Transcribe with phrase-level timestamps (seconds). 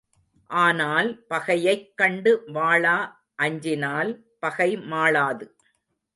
[0.49, 2.95] ஆனால், பகையைக் கண்டு வாளா
[3.35, 4.11] அஞ்சினால்
[4.39, 5.47] பகை மாளாது.